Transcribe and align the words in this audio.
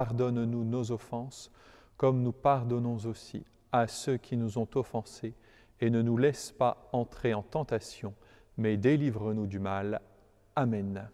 Pardonne-nous 0.00 0.64
nos 0.64 0.92
offenses, 0.92 1.50
comme 1.98 2.22
nous 2.22 2.32
pardonnons 2.32 2.96
aussi 3.04 3.44
à 3.70 3.86
ceux 3.86 4.16
qui 4.16 4.38
nous 4.38 4.56
ont 4.56 4.66
offensés, 4.74 5.34
et 5.78 5.90
ne 5.90 6.00
nous 6.00 6.16
laisse 6.16 6.52
pas 6.52 6.88
entrer 6.92 7.34
en 7.34 7.42
tentation, 7.42 8.14
mais 8.56 8.78
délivre-nous 8.78 9.46
du 9.46 9.58
mal. 9.58 10.00
Amen. 10.56 11.06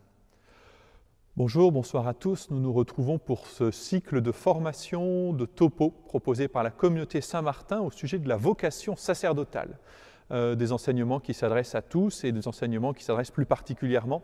Bonjour, 1.36 1.72
bonsoir 1.72 2.06
à 2.06 2.14
tous. 2.14 2.48
Nous 2.52 2.60
nous 2.60 2.72
retrouvons 2.72 3.18
pour 3.18 3.48
ce 3.48 3.72
cycle 3.72 4.20
de 4.20 4.30
formation 4.30 5.32
de 5.32 5.46
topo 5.46 5.90
proposé 5.90 6.46
par 6.46 6.62
la 6.62 6.70
communauté 6.70 7.20
Saint-Martin 7.20 7.80
au 7.80 7.90
sujet 7.90 8.20
de 8.20 8.28
la 8.28 8.36
vocation 8.36 8.94
sacerdotale. 8.94 9.80
Euh, 10.30 10.54
des 10.54 10.70
enseignements 10.70 11.18
qui 11.18 11.34
s'adressent 11.34 11.74
à 11.74 11.82
tous 11.82 12.22
et 12.22 12.30
des 12.30 12.46
enseignements 12.46 12.92
qui 12.92 13.02
s'adressent 13.02 13.32
plus 13.32 13.46
particulièrement 13.46 14.22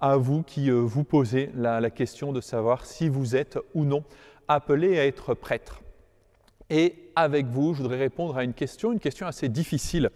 à 0.00 0.16
vous 0.16 0.42
qui 0.42 0.70
euh, 0.70 0.80
vous 0.80 1.04
posez 1.04 1.50
la, 1.54 1.90
question 1.90 2.32
de 2.32 2.40
savoir 2.40 2.86
si 2.86 3.08
vous 3.08 3.36
êtes 3.36 3.58
ou 3.74 3.84
non 3.84 4.04
appelé 4.48 4.98
à 4.98 5.06
être 5.06 5.34
prêtre. 5.34 5.80
Et 6.70 7.10
avec 7.16 7.46
vous, 7.46 7.74
je 7.74 7.82
voudrais 7.82 7.98
répondre 7.98 8.36
à 8.36 8.44
une 8.44 8.54
question, 8.54 8.92
une 8.92 9.00
question 9.00 9.26
assez 9.26 9.48
difficile. 9.48 10.10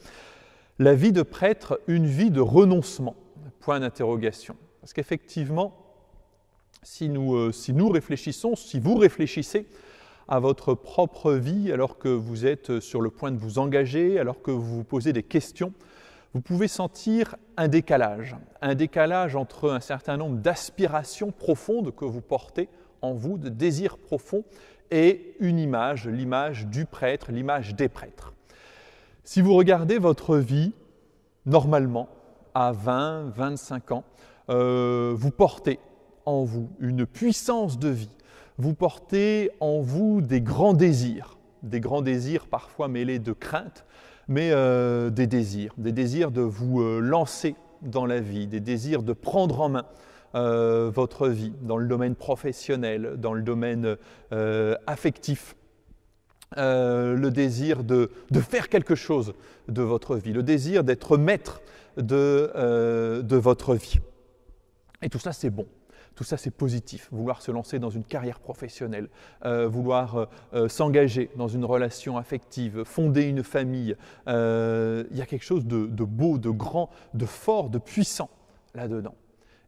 La 0.78 0.94
vie 0.94 1.12
de 1.12 1.22
prêtre, 1.22 1.80
une 1.86 2.06
vie 2.06 2.30
de 2.30 2.40
renoncement? 2.40 3.16
Point 3.60 3.80
d'interrogation. 3.80 4.56
Parce 4.80 4.92
qu'effectivement, 4.92 5.76
si 6.82 7.08
nous, 7.08 7.34
euh, 7.34 7.52
si 7.52 7.72
nous 7.72 7.88
réfléchissons, 7.88 8.56
si 8.56 8.80
vous 8.80 8.96
réfléchissez 8.96 9.66
à 10.28 10.40
votre 10.40 10.74
propre 10.74 11.32
vie 11.32 11.70
alors 11.70 11.98
que 11.98 12.08
vous 12.08 12.46
êtes 12.46 12.80
sur 12.80 13.00
le 13.00 13.10
point 13.10 13.30
de 13.30 13.36
vous 13.36 13.58
engager, 13.58 14.18
alors 14.18 14.40
que 14.40 14.50
vous 14.50 14.76
vous 14.76 14.84
posez 14.84 15.12
des 15.12 15.22
questions, 15.22 15.72
vous 16.34 16.40
pouvez 16.40 16.66
sentir 16.66 17.36
un 17.56 17.68
décalage, 17.68 18.36
un 18.60 18.74
décalage 18.74 19.36
entre 19.36 19.70
un 19.70 19.78
certain 19.78 20.16
nombre 20.16 20.38
d'aspirations 20.38 21.30
profondes 21.30 21.94
que 21.94 22.04
vous 22.04 22.20
portez 22.20 22.68
en 23.02 23.14
vous, 23.14 23.38
de 23.38 23.48
désirs 23.48 23.98
profonds, 23.98 24.44
et 24.90 25.36
une 25.38 25.60
image, 25.60 26.08
l'image 26.08 26.66
du 26.66 26.86
prêtre, 26.86 27.30
l'image 27.30 27.76
des 27.76 27.88
prêtres. 27.88 28.32
Si 29.22 29.40
vous 29.40 29.54
regardez 29.54 29.98
votre 29.98 30.36
vie, 30.36 30.72
normalement, 31.46 32.08
à 32.52 32.72
20, 32.72 33.30
25 33.30 33.92
ans, 33.92 34.04
euh, 34.50 35.14
vous 35.16 35.30
portez 35.30 35.78
en 36.26 36.42
vous 36.42 36.68
une 36.80 37.06
puissance 37.06 37.78
de 37.78 37.88
vie, 37.88 38.16
vous 38.58 38.74
portez 38.74 39.50
en 39.60 39.80
vous 39.80 40.20
des 40.20 40.40
grands 40.40 40.74
désirs, 40.74 41.38
des 41.62 41.80
grands 41.80 42.02
désirs 42.02 42.46
parfois 42.46 42.88
mêlés 42.88 43.20
de 43.20 43.32
crainte, 43.32 43.86
mais 44.28 44.50
euh, 44.52 45.10
des 45.10 45.26
désirs, 45.26 45.72
des 45.76 45.92
désirs 45.92 46.30
de 46.30 46.40
vous 46.40 46.80
euh, 46.80 47.00
lancer 47.00 47.56
dans 47.82 48.06
la 48.06 48.20
vie, 48.20 48.46
des 48.46 48.60
désirs 48.60 49.02
de 49.02 49.12
prendre 49.12 49.60
en 49.60 49.68
main 49.68 49.86
euh, 50.34 50.90
votre 50.92 51.28
vie 51.28 51.52
dans 51.62 51.76
le 51.76 51.86
domaine 51.86 52.14
professionnel, 52.14 53.14
dans 53.18 53.34
le 53.34 53.42
domaine 53.42 53.96
affectif. 54.86 55.54
le 56.56 57.28
désir 57.28 57.84
de, 57.84 58.10
faire 58.40 58.68
quelque 58.68 58.94
chose 58.94 59.34
de 59.68 59.82
votre 59.82 60.16
vie, 60.16 60.32
le 60.32 60.42
désir 60.42 60.84
d'être 60.84 61.16
maître 61.16 61.60
de, 61.96 63.20
de 63.22 63.36
votre 63.36 63.74
vie. 63.74 63.98
Et 65.02 65.08
tout 65.08 65.18
ça, 65.18 65.32
c'est 65.32 65.50
bon. 65.50 65.66
Tout 66.14 66.24
ça, 66.24 66.36
c'est 66.36 66.52
positif. 66.52 67.08
Vouloir 67.10 67.42
se 67.42 67.50
lancer 67.50 67.78
dans 67.78 67.90
une 67.90 68.04
carrière 68.04 68.38
professionnelle, 68.38 69.08
euh, 69.44 69.66
vouloir 69.66 70.16
euh, 70.16 70.26
euh, 70.54 70.68
s'engager 70.68 71.30
dans 71.36 71.48
une 71.48 71.64
relation 71.64 72.16
affective, 72.16 72.84
fonder 72.84 73.22
une 73.22 73.42
famille. 73.42 73.96
il 74.26 75.16
y 75.16 75.22
a 75.22 75.26
quelque 75.26 75.44
chose 75.44 75.66
de, 75.66 76.04
beau, 76.04 76.38
de 76.38 76.50
grand, 76.50 76.90
de 77.14 77.26
fort, 77.26 77.68
de 77.68 77.78
puissant 77.78 78.30
là-dedans. 78.74 79.14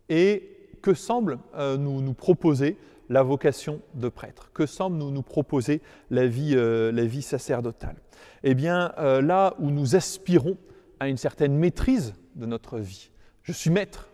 Et 0.09 0.53
que 0.83 0.95
semble 0.95 1.39
nous, 1.57 2.01
nous, 2.01 2.15
proposer 2.15 2.77
la 3.09 3.23
vocation 3.23 3.81
de 3.95 4.09
prêtre? 4.09 4.51
Que 4.53 4.67
semble 4.67 4.99
nous, 4.99 5.11
nous 5.11 5.23
proposer 5.23 5.83
la 6.11 6.27
vie, 6.27 6.55
la 6.55 7.05
vie 7.05 7.23
sacerdotale? 7.23 7.97
Eh 8.45 8.55
bien, 8.55 8.93
là 8.97 9.55
où 9.59 9.71
nous 9.71 9.97
aspirons 9.97 10.57
à 11.01 11.09
une 11.09 11.17
certaine 11.17 11.57
maîtrise 11.57 12.15
de 12.37 12.47
notre 12.47 12.79
vie, 12.79 13.11
je 13.43 13.53
suis 13.53 13.71
maître 13.71 14.09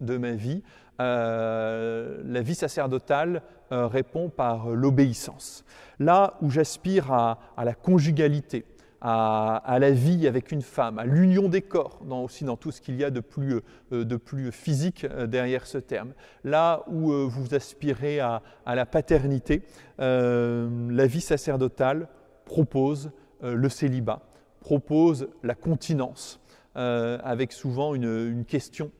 de 0.00 0.16
ma 0.16 0.32
vie, 0.32 0.62
euh, 1.00 2.22
la 2.24 2.40
vie 2.40 2.54
sacerdotale 2.54 3.42
euh, 3.72 3.86
répond 3.86 4.28
par 4.28 4.68
l'obéissance. 4.68 5.64
Là 5.98 6.34
où 6.40 6.50
j'aspire 6.50 7.12
à, 7.12 7.38
la 7.64 7.74
conjugalité, 7.74 8.64
à, 9.00 9.76
la 9.80 9.90
vie 9.90 10.26
avec 10.28 10.52
une 10.52 10.62
femme, 10.62 10.98
à 10.98 11.04
l'union 11.04 11.48
des 11.48 11.62
corps, 11.62 12.00
aussi 12.08 12.44
dans 12.44 12.56
tout 12.56 12.70
ce 12.70 12.80
qu'il 12.80 12.96
y 12.96 13.04
a 13.04 13.08
euh, 13.08 14.04
de 14.04 14.16
plus 14.16 14.52
physique 14.52 15.06
derrière 15.26 15.66
ce 15.66 15.78
terme. 15.78 16.12
Là 16.44 16.84
où 16.86 17.12
vous 17.28 17.54
aspirez 17.54 18.20
à, 18.20 18.42
la 18.66 18.86
paternité, 18.86 19.62
la 19.98 21.06
vie 21.06 21.20
sacerdotale 21.20 22.08
propose 22.44 23.10
le 23.42 23.68
célibat, 23.68 24.20
propose 24.60 25.28
la 25.42 25.54
continence, 25.54 26.40
avec 26.74 27.52
souvent 27.52 27.94
une 27.94 28.44
question 28.46 28.90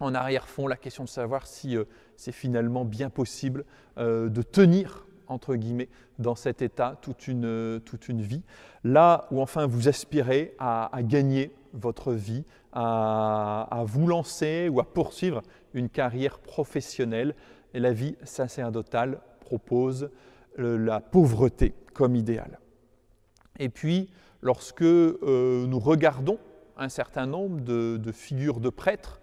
en 0.00 0.14
arrière-fond 0.14 0.66
la 0.66 0.76
question 0.76 1.04
de 1.04 1.08
savoir 1.08 1.46
si 1.46 1.76
euh, 1.76 1.84
c'est 2.16 2.32
finalement 2.32 2.84
bien 2.84 3.10
possible 3.10 3.64
euh, 3.98 4.28
de 4.28 4.42
tenir 4.42 5.04
entre 5.26 5.56
guillemets, 5.56 5.90
dans 6.18 6.34
cet 6.34 6.62
état 6.62 6.96
toute 7.02 7.28
une, 7.28 7.44
euh, 7.44 7.78
toute 7.80 8.08
une 8.08 8.22
vie. 8.22 8.40
Là 8.82 9.26
où 9.30 9.42
enfin 9.42 9.66
vous 9.66 9.86
aspirez 9.86 10.54
à, 10.58 10.90
gagner 11.02 11.52
votre 11.74 12.14
vie, 12.14 12.44
à, 12.72 13.84
vous 13.84 14.06
lancer 14.06 14.70
ou 14.70 14.80
à 14.80 14.84
poursuivre 14.84 15.42
une 15.74 15.90
carrière 15.90 16.38
professionnelle, 16.38 17.34
la 17.74 17.92
vie 17.92 18.16
sacerdotale 18.22 19.20
propose 19.40 20.08
la 20.56 21.00
pauvreté 21.00 21.74
comme 21.92 22.16
idéal. 22.16 22.58
Et 23.58 23.68
puis, 23.68 24.08
lorsque 24.40 24.80
nous 24.80 25.78
regardons 25.78 26.38
un 26.78 26.88
certain 26.88 27.26
nombre 27.26 27.60
de 27.60 28.12
figures 28.12 28.60
de 28.60 28.70
prêtres, 28.70 29.17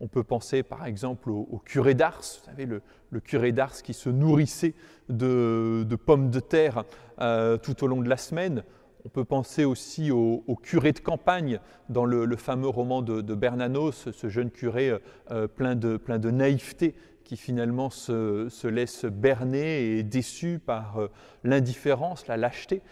on 0.00 0.08
peut 0.08 0.24
penser 0.24 0.62
par 0.62 0.86
exemple 0.86 1.30
au, 1.30 1.60
curé 1.64 1.94
d'Ars, 1.94 2.20
vous 2.20 2.44
savez, 2.44 2.66
le, 2.66 2.82
curé 3.20 3.52
d'Ars 3.52 3.82
qui 3.82 3.94
se 3.94 4.10
nourrissait 4.10 4.74
de, 5.08 5.86
pommes 6.04 6.30
de 6.30 6.40
terre 6.40 6.84
euh, 7.20 7.56
tout 7.56 7.82
au 7.82 7.86
long 7.86 8.02
de 8.02 8.08
la 8.08 8.16
semaine. 8.16 8.62
On 9.04 9.08
peut 9.08 9.24
penser 9.24 9.64
aussi 9.64 10.10
au, 10.10 10.42
curé 10.62 10.92
de 10.92 10.98
campagne 10.98 11.60
dans 11.88 12.04
le, 12.04 12.36
fameux 12.36 12.68
roman 12.68 13.02
de, 13.02 13.34
Bernanos, 13.34 14.10
ce, 14.10 14.28
jeune 14.28 14.50
curé 14.50 14.98
euh, 15.30 15.46
plein, 15.46 15.76
de, 15.76 15.96
plein, 15.96 16.18
de, 16.18 16.30
naïveté 16.30 16.94
qui 17.24 17.36
finalement 17.36 17.88
se, 17.90 18.66
laisse 18.66 19.04
berner 19.04 19.98
et 19.98 20.02
déçu 20.02 20.60
par 20.64 20.98
euh, 20.98 21.08
l'indifférence, 21.42 22.26
la 22.26 22.36
lâcheté 22.36 22.82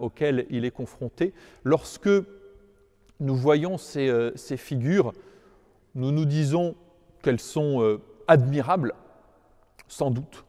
auquel 0.00 0.46
il 0.48 0.64
est 0.64 0.70
confronté. 0.70 1.34
Lorsque 1.64 2.08
nous 3.20 3.36
voyons 3.36 3.76
ces 3.76 4.56
figures, 4.56 5.12
nous 5.94 6.10
nous 6.10 6.24
disons 6.24 6.74
qu'elles 7.22 7.40
sont 7.40 7.82
euh, 7.82 8.00
admirables, 8.26 8.94
sans 9.88 10.10
doute, 10.10 10.44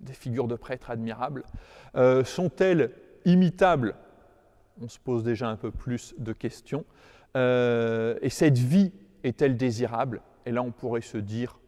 des 0.00 0.12
figures 0.12 0.48
de 0.48 0.56
prêtres 0.56 0.90
admirables. 0.90 1.44
Euh, 1.96 2.24
sont-elles 2.24 2.92
imitables? 3.24 3.94
On 4.80 4.88
se 4.88 4.98
pose 4.98 5.24
déjà 5.24 5.48
un 5.48 5.56
peu 5.56 5.70
plus 5.70 6.14
de 6.18 6.32
questions. 6.32 6.84
Euh, 7.36 8.18
et 8.22 8.30
cette 8.30 8.58
vie 8.58 8.92
est-elle 9.24 9.56
désirable? 9.56 10.22
Et 10.46 10.52
là, 10.52 10.62
on 10.62 10.70
pourrait 10.70 11.00
se 11.00 11.18
dire, 11.18 11.58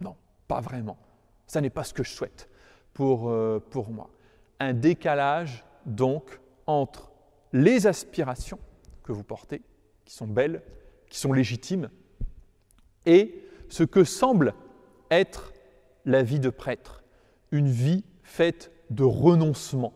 non, 0.00 0.16
pas 0.48 0.60
vraiment. 0.60 0.98
Ça 1.46 1.60
n'est 1.60 1.70
pas 1.70 1.84
ce 1.84 1.94
que 1.94 2.02
je 2.02 2.10
souhaite 2.10 2.48
pour, 2.92 3.32
pour 3.70 3.90
moi. 3.90 4.10
Un 4.58 4.72
décalage, 4.72 5.64
donc, 5.84 6.40
entre 6.66 7.12
les 7.52 7.86
aspirations 7.86 8.58
que 9.04 9.12
vous 9.12 9.22
portez, 9.22 9.62
qui 10.04 10.14
sont 10.14 10.26
belles, 10.26 10.62
qui 11.08 11.18
sont 11.18 11.32
légitimes, 11.32 11.90
et 13.06 13.42
ce 13.68 13.84
que 13.84 14.04
semble 14.04 14.54
être 15.10 15.52
la 16.04 16.22
vie 16.22 16.40
de 16.40 16.50
prêtre, 16.50 17.02
une 17.52 17.68
vie 17.68 18.04
faite 18.22 18.72
de 18.90 19.04
renoncement, 19.04 19.92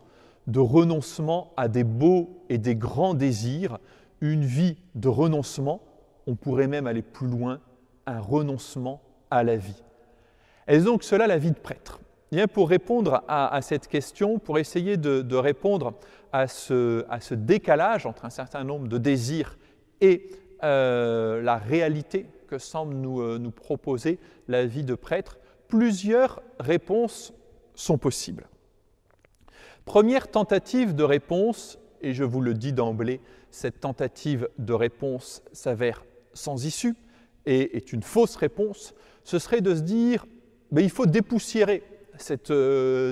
de 0.47 0.59
renoncement 0.59 1.53
à 1.57 1.67
des 1.67 1.83
beaux 1.83 2.43
et 2.49 2.57
des 2.57 2.75
grands 2.75 3.13
désirs, 3.13 3.77
une 4.21 4.43
vie 4.43 4.77
de 4.95 5.07
renoncement, 5.07 5.81
on 6.27 6.35
pourrait 6.35 6.67
même 6.67 6.87
aller 6.87 7.01
plus 7.01 7.27
loin, 7.27 7.59
un 8.05 8.19
renoncement 8.19 9.01
à 9.29 9.43
la 9.43 9.57
vie. 9.57 9.83
Est-ce 10.67 10.85
donc 10.85 11.03
cela 11.03 11.27
la 11.27 11.37
vie 11.37 11.51
de 11.51 11.59
prêtre? 11.59 11.99
Bien, 12.31 12.47
Pour 12.47 12.69
répondre 12.69 13.23
à, 13.27 13.61
cette 13.61 13.87
question, 13.87 14.39
pour 14.39 14.57
essayer 14.57 14.95
de, 14.95 15.35
répondre 15.35 15.93
à 16.31 16.47
ce, 16.47 17.05
à 17.09 17.19
ce, 17.19 17.33
décalage 17.33 18.05
entre 18.05 18.23
un 18.23 18.29
certain 18.29 18.63
nombre 18.63 18.87
de 18.87 18.97
désirs 18.97 19.57
et 19.99 20.29
euh, 20.63 21.41
la 21.41 21.57
réalité 21.57 22.25
que 22.51 22.57
semble 22.57 22.95
nous, 22.95 23.21
euh, 23.21 23.37
nous 23.37 23.51
proposer 23.51 24.19
la 24.49 24.65
vie 24.65 24.83
de 24.83 24.93
prêtre, 24.93 25.37
plusieurs 25.69 26.41
réponses 26.59 27.33
sont 27.75 27.97
possibles. 27.97 28.49
Première 29.85 30.27
tentative 30.27 30.93
de 30.93 31.03
réponse, 31.03 31.79
et 32.01 32.13
je 32.13 32.25
vous 32.25 32.41
le 32.41 32.53
dis 32.53 32.73
d'emblée, 32.73 33.21
cette 33.51 33.79
tentative 33.79 34.49
de 34.57 34.73
réponse 34.73 35.43
s'avère 35.53 36.03
sans 36.33 36.65
issue 36.65 36.95
et 37.45 37.77
est 37.77 37.93
une 37.93 38.03
fausse 38.03 38.35
réponse, 38.35 38.93
ce 39.23 39.39
serait 39.39 39.61
de 39.61 39.73
se 39.73 39.81
dire 39.81 40.25
mais 40.71 40.83
il 40.83 40.89
faut 40.89 41.05
dépoussiérer 41.05 41.83
cette, 42.17 42.53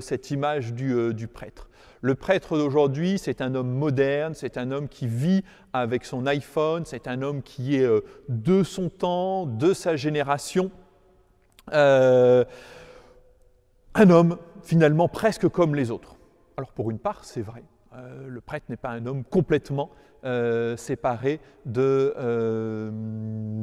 cette 0.01 0.31
image 0.31 0.74
du, 0.74 1.13
du 1.13 1.27
prêtre. 1.27 1.69
Le 2.01 2.16
prêtre 2.16 2.57
d'aujourd'hui, 2.57 3.18
c'est 3.18 3.42
un 3.42 3.56
homme 3.56 3.72
moderne, 3.72 4.34
c'est 4.34 4.57
un 4.57 4.72
homme 4.72 4.88
qui 4.88 5.07
vit 5.07 5.44
avec 5.74 6.06
son 6.06 6.25
iPhone, 6.28 6.84
c'est 6.86 7.07
un 7.07 7.22
homme 7.22 7.42
qui 7.42 7.75
est 7.75 7.88
de 8.30 8.63
son 8.63 8.90
temps, 8.90 9.46
de 9.46 9.74
sa 9.74 9.96
génération. 9.96 10.72
Euh, 11.74 12.46
un 13.96 14.10
homme 14.10 14.38
finalement 14.63 15.07
presque 15.07 15.48
comme 15.48 15.75
les 15.75 15.92
autres. 15.92 16.16
Alors 16.57 16.72
pour 16.72 16.92
une 16.92 17.00
part, 17.00 17.25
c'est 17.25 17.42
vrai. 17.42 17.63
Euh, 17.96 18.28
le 18.28 18.42
prêtre 18.42 18.66
n'est 18.69 18.78
pas 18.78 18.90
un 18.90 19.06
homme 19.06 19.24
complètement 19.24 19.90
euh, 20.25 20.78
séparé 20.78 21.40
euh, 21.78 22.92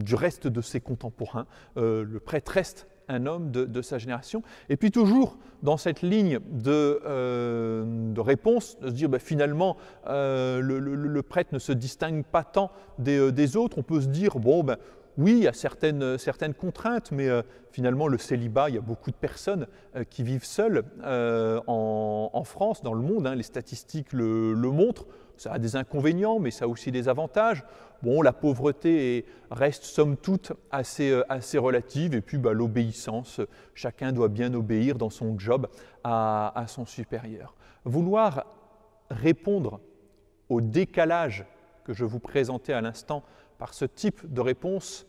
du 0.01 0.15
reste 0.15 0.47
de 0.47 0.61
ses 0.61 0.81
contemporains. 0.81 1.47
le 1.77 2.19
prêtre 2.19 2.53
reste 2.53 2.89
un 3.09 3.27
homme 3.27 3.51
de, 3.51 3.83
sa 3.83 3.99
génération. 3.99 4.43
Et 4.69 4.77
puis 4.77 4.91
toujours 4.91 5.39
dans 5.63 5.77
cette 5.77 6.03
ligne 6.03 6.39
de, 6.51 7.01
de 8.13 8.21
réponse, 8.21 8.79
de 8.81 8.89
se 8.89 8.95
dire 8.95 9.09
ben, 9.09 9.21
finalement 9.21 9.77
le, 10.07 11.21
prêtre 11.21 11.51
ne 11.53 11.59
se 11.59 11.73
distingue 11.73 12.25
pas 12.25 12.45
tant 12.45 12.71
des, 12.99 13.33
des, 13.33 13.57
autres, 13.57 13.79
on 13.79 13.83
peut 13.83 14.01
se 14.01 14.09
dire 14.09 14.39
bon 14.39 14.65
ben 14.65 14.77
oui, 15.19 15.33
il 15.33 15.43
y 15.45 15.49
a 15.49 15.53
certaines, 15.55 16.19
certaines 16.19 16.53
contraintes, 16.53 17.11
mais 17.11 17.29
euh, 17.29 17.43
finalement, 17.71 18.07
le 18.07 18.19
célibat, 18.19 18.69
il 18.69 18.75
y 18.75 18.79
a 18.79 18.83
beaucoup 18.83 19.11
de 19.11 19.17
personnes 19.17 19.67
euh, 19.95 20.05
qui 20.05 20.23
vivent 20.23 20.45
seules 20.45 20.85
euh, 21.05 21.61
en, 21.67 22.45
France, 22.45 22.83
dans 22.83 22.93
le 22.93 23.01
monde. 23.01 23.27
Hein. 23.27 23.35
les 23.35 23.43
statistiques 23.43 24.13
le, 24.13 24.55
montrent. 24.55 25.07
Ça 25.39 25.53
a 25.53 25.59
des 25.59 25.77
inconvénients, 25.77 26.39
mais 26.39 26.51
ça 26.51 26.67
a 26.67 26.69
aussi 26.69 26.93
des 26.93 27.09
avantages. 27.09 27.65
Bon, 28.03 28.21
la 28.21 28.33
pauvreté 28.33 29.25
reste 29.51 29.85
somme 29.85 30.17
toute 30.17 30.53
assez, 30.71 31.23
relative. 31.59 32.15
Et 32.15 32.21
puis, 32.21 32.37
bah, 32.37 32.53
l'obéissance, 32.53 33.41
chacun 33.75 34.13
doit 34.13 34.29
bien 34.29 34.53
obéir 34.53 34.97
dans 34.97 35.11
son 35.11 35.39
job 35.39 35.67
à 36.05 36.65
son 36.69 36.87
supérieur. 36.87 37.55
Vouloir 37.85 38.47
répondre 39.11 39.81
au 40.49 40.61
décalage 40.61 41.45
que 41.85 41.93
je 41.93 42.05
vous 42.05 42.19
présentais 42.19 42.73
à 42.73 42.81
l'instant 42.81 43.23
par 43.59 43.75
ce 43.75 43.85
type 43.85 44.33
de 44.33 44.41
réponse, 44.41 45.07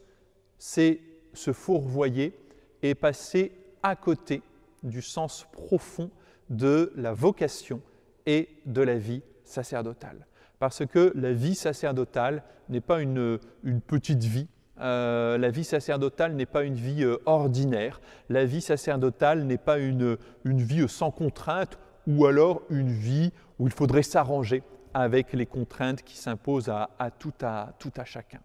c'est 0.58 1.00
se 1.34 1.54
fourvoyer 1.54 2.34
et 2.82 2.96
passer 2.96 3.52
à 3.84 3.96
côté 3.96 4.42
du 4.84 5.02
sens 5.02 5.46
profond 5.52 6.10
de 6.50 6.92
la 6.96 7.14
vocation 7.14 7.82
et 8.26 8.50
de 8.66 8.82
la 8.82 8.98
vie 8.98 9.22
sacerdotale. 9.44 10.26
Parce 10.60 10.86
que 10.86 11.12
la 11.16 11.34
vie 11.34 11.56
sacerdotale 11.56 12.44
n'est 12.70 12.82
pas 12.82 13.02
une, 13.02 13.40
petite 13.88 14.24
vie, 14.24 14.48
euh, 14.80 15.38
la 15.38 15.50
vie 15.50 15.64
sacerdotale 15.64 16.34
n'est 16.34 16.46
pas 16.46 16.64
une 16.64 16.74
vie 16.74 17.04
euh, 17.04 17.18
ordinaire, 17.26 18.02
la 18.30 18.46
vie 18.46 18.62
sacerdotale 18.62 19.44
n'est 19.44 19.58
pas 19.58 19.78
une, 19.78 20.18
vie 20.46 20.88
sans 20.90 21.12
contrainte 21.12 21.78
ou 22.08 22.26
alors 22.26 22.62
une 22.70 22.92
vie 22.92 23.32
où 23.60 23.68
il 23.68 23.74
faudrait 23.74 24.04
s'arranger 24.04 24.64
avec 24.94 25.34
les 25.34 25.46
contraintes 25.46 26.04
qui 26.04 26.18
s'imposent 26.18 26.70
à, 26.70 26.90
tout 27.20 27.34
à, 27.42 27.74
tout 27.80 27.92
à 27.98 28.06
chacun. 28.06 28.40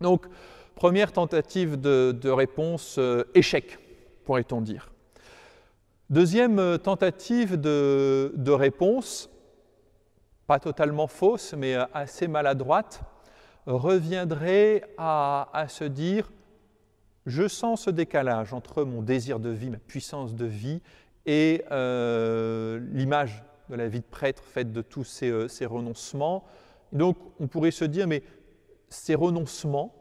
Donc, 0.00 0.26
première 0.74 1.12
tentative 1.12 1.80
de, 1.80 2.28
réponse, 2.28 2.96
euh, 2.98 3.24
échec, 3.34 3.78
pourrait-on 4.24 4.60
dire. 4.60 4.92
Deuxième 6.10 6.58
euh, 6.58 6.76
tentative 6.76 7.60
de, 7.60 8.50
réponse, 8.50 9.30
pas 10.46 10.58
totalement 10.58 11.06
fausse, 11.06 11.54
mais 11.56 11.74
euh, 11.74 11.84
assez 11.94 12.28
maladroite, 12.28 13.02
reviendrait 13.66 14.82
à, 14.98 15.66
se 15.68 15.84
dire, 15.84 16.32
je 17.26 17.46
sens 17.46 17.82
ce 17.82 17.90
décalage 17.90 18.52
entre 18.52 18.82
mon 18.82 19.02
désir 19.02 19.38
de 19.38 19.50
vie, 19.50 19.70
ma 19.70 19.78
puissance 19.78 20.34
de 20.34 20.46
vie, 20.46 20.80
et 21.24 21.62
l'image 21.70 23.44
de 23.68 23.76
la 23.76 23.88
vie 23.88 24.00
de 24.00 24.04
prêtre 24.04 24.42
faite 24.42 24.72
de 24.72 24.82
tous 24.82 25.04
ces, 25.04 25.48
ces 25.48 25.66
renoncements. 25.66 26.44
Donc 26.92 27.16
on 27.40 27.46
pourrait 27.46 27.70
se 27.70 27.84
dire, 27.84 28.06
mais 28.06 28.22
ces 28.88 29.14
renoncements, 29.14 29.94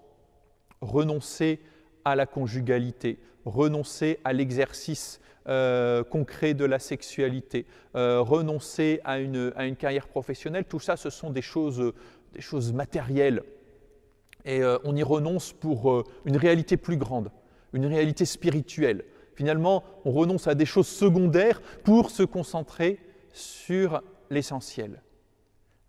renoncer 0.82 1.60
à 2.06 2.16
la 2.16 2.26
conjugalité, 2.26 3.20
renoncer 3.46 4.20
à 4.24 4.34
l'exercice 4.34 5.22
euh, 5.48 6.04
concret 6.04 6.54
de 6.54 6.66
la 6.66 6.78
sexualité, 6.78 7.66
euh, 7.96 8.22
renoncer 8.22 9.00
à 9.04 9.20
une, 9.20 9.52
à 9.56 9.66
une, 9.66 9.76
carrière 9.76 10.08
professionnelle, 10.08 10.66
tout 10.66 10.80
ça, 10.80 10.98
ce 10.98 11.10
sont 11.10 11.32
des 11.32 11.42
choses, 11.42 11.94
des 12.34 12.42
choses 12.42 12.74
matérielles. 12.74 13.42
Et 14.46 14.62
euh, 14.62 14.78
on 14.84 14.96
y 14.96 15.04
renonce 15.04 15.54
pour 15.54 16.04
une 16.26 16.38
réalité 16.38 16.78
plus 16.78 16.98
grande, 16.98 17.32
une 17.74 17.86
réalité 17.86 18.26
spirituelle. 18.26 19.04
Finalement, 19.34 19.84
on 20.06 20.12
renonce 20.12 20.48
à 20.48 20.54
des 20.54 20.66
choses 20.66 20.88
secondaires 20.88 21.62
pour 21.84 22.12
se 22.12 22.24
concentrer 22.24 23.00
sur 23.34 24.02
l'essentiel. 24.30 25.02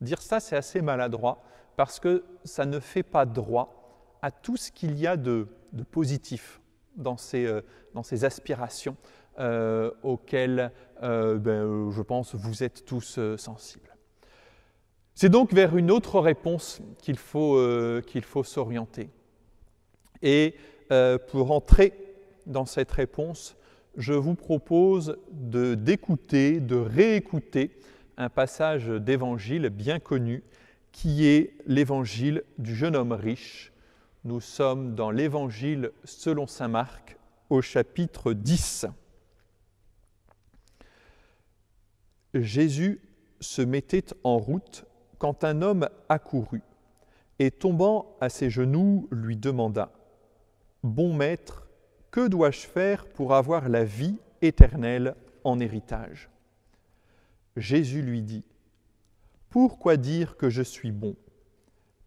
Dire 0.00 0.20
ça, 0.20 0.40
c'est 0.40 0.56
assez 0.56 0.82
maladroit 0.82 1.42
parce 1.76 2.00
que 2.00 2.24
ça 2.44 2.66
ne 2.66 2.80
fait 2.80 3.02
pas 3.02 3.24
droit 3.24 4.18
à 4.20 4.30
tout 4.30 4.56
ce 4.56 4.70
qu'il 4.70 4.98
y 4.98 5.06
a 5.06 5.16
de, 5.16 5.46
positif 5.90 6.60
dans 6.96 7.16
ces, 7.16 7.46
euh, 7.46 7.62
dans 7.94 8.02
ces 8.02 8.24
aspirations 8.24 8.96
euh, 9.38 9.90
auxquelles, 10.02 10.70
euh, 11.02 11.38
ben, 11.38 11.90
je 11.90 12.02
pense, 12.02 12.34
vous 12.34 12.62
êtes 12.62 12.84
tous 12.84 13.18
sensibles. 13.36 13.96
C'est 15.14 15.28
donc 15.28 15.52
vers 15.52 15.76
une 15.76 15.90
autre 15.90 16.20
réponse 16.20 16.80
qu'il 16.98 17.18
faut, 17.18 17.60
qu'il 18.06 18.24
faut 18.24 18.44
s'orienter. 18.44 19.10
Et 20.22 20.56
pour 21.28 21.52
entrer 21.52 21.92
dans 22.46 22.64
cette 22.64 22.90
réponse, 22.92 23.56
je 23.96 24.12
vous 24.12 24.34
propose 24.34 25.18
d'écouter, 25.30 26.60
de 26.60 26.76
réécouter 26.76 27.78
un 28.16 28.28
passage 28.28 28.88
d'évangile 28.88 29.68
bien 29.68 29.98
connu 29.98 30.42
qui 30.92 31.26
est 31.26 31.56
l'évangile 31.66 32.44
du 32.58 32.74
jeune 32.74 32.96
homme 32.96 33.12
riche. 33.12 33.72
Nous 34.24 34.40
sommes 34.40 34.94
dans 34.94 35.10
l'évangile 35.10 35.90
selon 36.04 36.46
Saint 36.46 36.68
Marc 36.68 37.16
au 37.50 37.60
chapitre 37.60 38.32
10. 38.32 38.86
Jésus 42.34 43.00
se 43.40 43.62
mettait 43.62 44.06
en 44.24 44.38
route 44.38 44.86
quand 45.18 45.44
un 45.44 45.60
homme 45.60 45.88
accourut 46.08 46.62
et 47.38 47.50
tombant 47.50 48.16
à 48.20 48.28
ses 48.28 48.50
genoux 48.50 49.08
lui 49.10 49.36
demanda, 49.36 49.90
Bon 50.82 51.14
maître, 51.14 51.61
que 52.12 52.28
dois-je 52.28 52.66
faire 52.66 53.06
pour 53.06 53.34
avoir 53.34 53.70
la 53.70 53.84
vie 53.84 54.18
éternelle 54.42 55.16
en 55.44 55.58
héritage? 55.58 56.28
Jésus 57.56 58.02
lui 58.02 58.22
dit, 58.22 58.44
pourquoi 59.48 59.96
dire 59.96 60.36
que 60.36 60.50
je 60.50 60.62
suis 60.62 60.92
bon? 60.92 61.16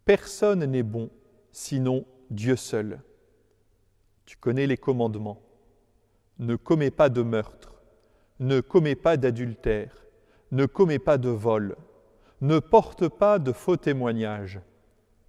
Personne 0.04 0.64
n'est 0.64 0.84
bon, 0.84 1.10
sinon 1.50 2.06
Dieu 2.30 2.54
seul. 2.54 3.02
Tu 4.26 4.36
connais 4.36 4.68
les 4.68 4.76
commandements. 4.76 5.42
Ne 6.38 6.54
commets 6.54 6.92
pas 6.92 7.08
de 7.08 7.22
meurtre, 7.22 7.74
ne 8.38 8.60
commets 8.60 8.94
pas 8.94 9.16
d'adultère, 9.16 10.06
ne 10.52 10.66
commets 10.66 11.00
pas 11.00 11.18
de 11.18 11.30
vol, 11.30 11.76
ne 12.40 12.60
porte 12.60 13.08
pas 13.08 13.40
de 13.40 13.50
faux 13.50 13.76
témoignages, 13.76 14.60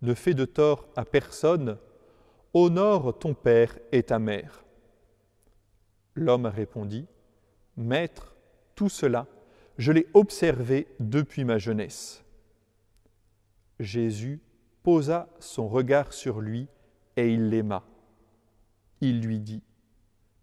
ne 0.03 0.13
fais 0.13 0.36
de 0.36 0.46
tort 0.46 0.88
à 0.96 1.03
personne, 1.03 1.77
honore 2.53 3.17
ton 3.17 3.34
père 3.34 3.79
et 3.91 4.03
ta 4.03 4.19
mère. 4.19 4.65
L'homme 6.17 6.47
répondit, 6.47 7.05
Maître, 7.77 8.36
tout 8.74 8.89
cela, 8.89 9.27
je 9.77 9.91
l'ai 9.91 10.07
observé 10.15 10.88
depuis 11.00 11.45
ma 11.45 11.59
jeunesse. 11.59 12.25
Jésus 13.79 14.41
posa 14.81 15.29
son 15.39 15.67
regard 15.67 16.13
sur 16.13 16.41
lui 16.41 16.67
et 17.17 17.31
il 17.31 17.50
l'aima. 17.50 17.83
Il 19.00 19.21
lui 19.21 19.39
dit, 19.39 19.62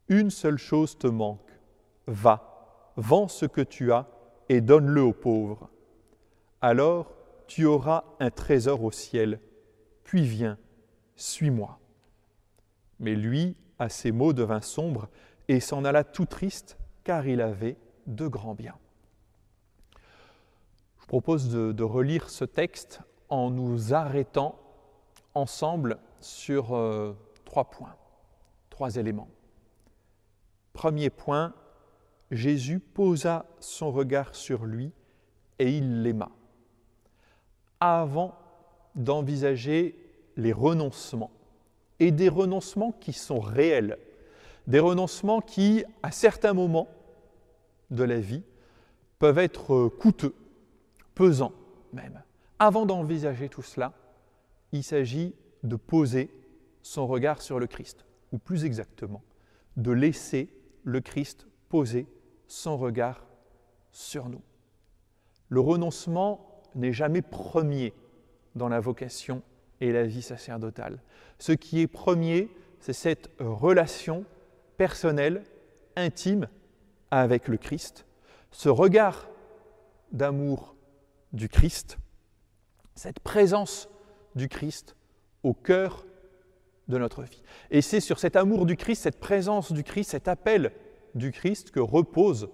Une 0.08 0.30
seule 0.30 0.58
chose 0.58 0.96
te 0.96 1.08
manque, 1.08 1.50
va, 2.06 2.92
vends 2.96 3.26
ce 3.26 3.44
que 3.44 3.60
tu 3.60 3.90
as 3.90 4.06
et 4.48 4.60
donne-le 4.60 5.02
aux 5.02 5.12
pauvres. 5.12 5.70
Alors 6.60 7.12
tu 7.48 7.64
auras 7.64 8.04
un 8.20 8.30
trésor 8.30 8.84
au 8.84 8.92
ciel, 8.92 9.40
puis 10.04 10.22
viens, 10.22 10.56
suis-moi. 11.16 11.80
Mais 13.00 13.16
lui, 13.16 13.56
à 13.80 13.88
ces 13.88 14.12
mots, 14.12 14.32
devint 14.32 14.60
sombre 14.60 15.08
et 15.48 15.60
s'en 15.60 15.84
alla 15.84 16.04
tout 16.04 16.26
triste, 16.26 16.78
car 17.04 17.26
il 17.26 17.40
avait 17.40 17.76
de 18.06 18.26
grands 18.26 18.54
biens. 18.54 18.78
Je 21.00 21.06
propose 21.06 21.50
de, 21.50 21.82
relire 21.82 22.30
ce 22.30 22.44
texte 22.44 23.00
en 23.28 23.50
nous 23.50 23.92
arrêtant 23.92 24.58
ensemble 25.34 25.98
sur 26.20 26.74
euh, 26.74 27.14
trois 27.44 27.70
points, 27.70 27.94
trois 28.70 28.96
éléments. 28.96 29.28
Premier 30.72 31.10
point, 31.10 31.52
Jésus 32.30 32.80
posa 32.80 33.44
son 33.60 33.92
regard 33.92 34.34
sur 34.34 34.64
lui 34.64 34.92
et 35.58 35.76
il 35.76 36.02
l'aima. 36.02 36.30
Avant 37.80 38.34
d'envisager 38.94 39.98
les 40.36 40.52
renoncements, 40.52 41.30
et 42.00 42.10
des 42.10 42.28
renoncements 42.28 42.92
qui 42.92 43.12
sont 43.12 43.40
réels, 43.40 43.98
des 44.66 44.80
renoncements 44.80 45.40
qui, 45.40 45.84
à 46.02 46.10
certains 46.10 46.52
moments, 46.52 46.88
de 47.90 48.04
la 48.04 48.18
vie 48.18 48.42
peuvent 49.18 49.38
être 49.38 49.88
coûteux, 49.88 50.34
pesants 51.14 51.52
même. 51.92 52.22
Avant 52.58 52.86
d'envisager 52.86 53.48
tout 53.48 53.62
cela, 53.62 53.92
il 54.72 54.82
s'agit 54.82 55.34
de 55.62 55.76
poser 55.76 56.30
son 56.82 57.06
regard 57.06 57.40
sur 57.40 57.58
le 57.58 57.66
Christ, 57.66 58.04
ou 58.32 58.38
plus 58.38 58.64
exactement, 58.64 59.22
de 59.76 59.92
laisser 59.92 60.48
le 60.82 61.00
Christ 61.00 61.46
poser 61.68 62.06
son 62.46 62.76
regard 62.76 63.24
sur 63.92 64.28
nous. 64.28 64.42
Le 65.48 65.60
renoncement 65.60 66.62
n'est 66.74 66.92
jamais 66.92 67.22
premier 67.22 67.94
dans 68.54 68.68
la 68.68 68.80
vocation 68.80 69.42
et 69.80 69.92
la 69.92 70.04
vie 70.04 70.22
sacerdotale. 70.22 71.00
Ce 71.38 71.52
qui 71.52 71.80
est 71.80 71.86
premier, 71.86 72.48
c'est 72.80 72.92
cette 72.92 73.30
relation 73.38 74.24
personnelle, 74.76 75.44
intime 75.96 76.48
avec 77.10 77.48
le 77.48 77.56
Christ, 77.56 78.06
ce 78.50 78.68
regard 78.68 79.28
d'amour 80.12 80.74
du 81.32 81.48
Christ, 81.48 81.98
cette 82.94 83.20
présence 83.20 83.88
du 84.34 84.48
Christ 84.48 84.96
au 85.42 85.54
cœur 85.54 86.06
de 86.88 86.98
notre 86.98 87.22
vie. 87.22 87.42
Et 87.70 87.82
c'est 87.82 88.00
sur 88.00 88.18
cet 88.18 88.36
amour 88.36 88.66
du 88.66 88.76
Christ, 88.76 89.02
cette 89.02 89.20
présence 89.20 89.72
du 89.72 89.82
Christ, 89.82 90.10
cet 90.10 90.28
appel 90.28 90.72
du 91.14 91.32
Christ 91.32 91.70
que 91.70 91.80
repose 91.80 92.48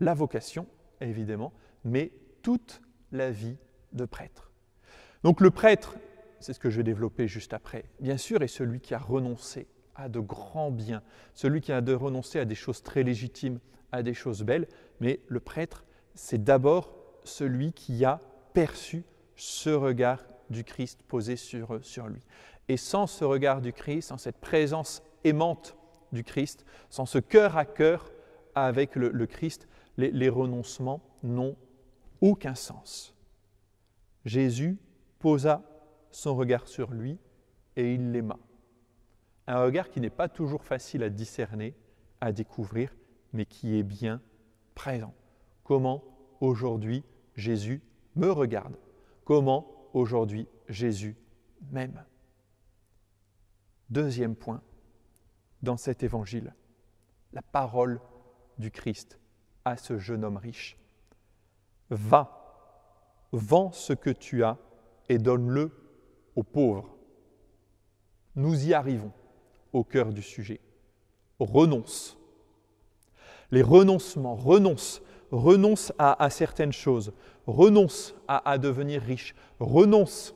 la 0.00 0.14
vocation, 0.14 0.66
évidemment, 1.00 1.52
mais 1.84 2.12
toute 2.42 2.80
la 3.12 3.30
vie 3.30 3.56
de 3.92 4.04
prêtre. 4.04 4.52
Donc 5.22 5.40
le 5.40 5.50
prêtre, 5.50 5.96
c'est 6.40 6.52
ce 6.52 6.60
que 6.60 6.70
je 6.70 6.78
vais 6.78 6.84
développer 6.84 7.26
juste 7.26 7.54
après, 7.54 7.86
bien 8.00 8.16
sûr, 8.16 8.42
est 8.42 8.48
celui 8.48 8.80
qui 8.80 8.94
a 8.94 8.98
renoncé 8.98 9.66
de 10.08 10.20
grands 10.20 10.70
biens, 10.70 11.02
celui 11.34 11.60
qui 11.60 11.72
a 11.72 11.80
de 11.80 11.94
renoncer 11.94 12.38
à 12.38 12.44
des 12.44 12.54
choses 12.54 12.82
très 12.82 13.02
légitimes, 13.02 13.58
à 13.92 14.02
des 14.02 14.14
choses 14.14 14.42
belles, 14.42 14.68
mais 15.00 15.20
le 15.28 15.40
prêtre, 15.40 15.84
c'est 16.14 16.42
d'abord 16.42 16.94
celui 17.24 17.72
qui 17.72 18.04
a 18.04 18.20
perçu 18.52 19.04
ce 19.36 19.70
regard 19.70 20.24
du 20.50 20.64
Christ 20.64 21.00
posé 21.08 21.36
sur, 21.36 21.78
sur 21.82 22.06
lui. 22.08 22.22
Et 22.68 22.76
sans 22.76 23.06
ce 23.06 23.24
regard 23.24 23.60
du 23.60 23.72
Christ, 23.72 24.08
sans 24.08 24.18
cette 24.18 24.38
présence 24.38 25.02
aimante 25.24 25.76
du 26.12 26.24
Christ, 26.24 26.64
sans 26.88 27.06
ce 27.06 27.18
cœur 27.18 27.56
à 27.56 27.64
cœur 27.64 28.12
avec 28.54 28.96
le, 28.96 29.26
Christ, 29.26 29.68
les, 29.96 30.10
les 30.10 30.28
renoncements 30.28 31.02
n'ont 31.22 31.56
aucun 32.20 32.54
sens. 32.54 33.14
Jésus 34.24 34.78
posa 35.18 35.62
son 36.10 36.34
regard 36.34 36.66
sur 36.66 36.90
lui 36.90 37.18
et 37.76 37.94
il 37.94 38.12
l'aima. 38.12 38.38
Un 39.46 39.60
regard 39.60 39.90
qui 39.90 40.00
n'est 40.00 40.10
pas 40.10 40.28
toujours 40.28 40.64
facile 40.64 41.02
à 41.02 41.10
discerner, 41.10 41.74
à 42.20 42.32
découvrir, 42.32 42.94
mais 43.32 43.46
qui 43.46 43.78
est 43.78 43.84
bien 43.84 44.20
présent. 44.74 45.14
Comment 45.62 46.02
aujourd'hui 46.40 47.04
Jésus 47.34 47.82
me 48.16 48.30
regarde? 48.30 48.76
Comment 49.24 49.88
aujourd'hui 49.92 50.48
Jésus 50.68 51.16
m'aime? 51.70 52.04
Deuxième 53.88 54.34
point 54.34 54.62
dans 55.62 55.76
cet 55.76 56.02
évangile, 56.02 56.54
la 57.32 57.42
parole 57.42 58.00
du 58.58 58.70
Christ 58.70 59.20
à 59.64 59.76
ce 59.76 59.98
jeune 59.98 60.24
homme 60.24 60.36
riche. 60.36 60.78
Va, 61.90 63.28
vends 63.32 63.70
ce 63.70 63.92
que 63.92 64.10
tu 64.10 64.42
as 64.42 64.58
et 65.08 65.18
donne-le 65.18 65.70
aux 66.34 66.42
pauvres. 66.42 66.96
Nous 68.34 68.66
y 68.66 68.74
arrivons 68.74 69.12
au 69.76 69.84
cœur 69.84 70.12
du 70.12 70.22
sujet. 70.22 70.60
Renonce. 71.38 72.16
Les 73.50 73.62
renoncements, 73.62 74.34
renonce, 74.34 75.02
renonce 75.30 75.92
à, 75.98 76.30
certaines 76.30 76.72
choses, 76.72 77.12
renonce 77.46 78.14
à, 78.26 78.58
devenir 78.58 79.02
riche, 79.02 79.34
renonce 79.60 80.34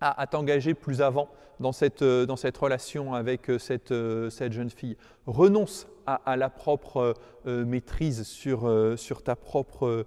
à, 0.00 0.26
t'engager 0.26 0.74
plus 0.74 1.02
avant 1.02 1.28
dans 1.60 1.72
cette, 1.72 2.02
euh, 2.02 2.26
relation 2.60 3.14
avec 3.14 3.50
euh, 3.50 3.58
cette, 3.58 3.92
euh, 3.92 4.30
cette, 4.30 4.52
jeune 4.52 4.70
fille, 4.70 4.96
renonce 5.26 5.86
à, 6.06 6.36
la 6.36 6.50
propre 6.50 7.14
maîtrise 7.44 8.22
sur, 8.24 9.22
ta 9.22 9.36
propre 9.36 10.06